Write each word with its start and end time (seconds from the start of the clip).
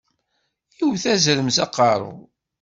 Iwwet 0.81 1.03
azrem 1.13 1.49
s 1.55 1.57
aqeṛṛu. 1.65 2.13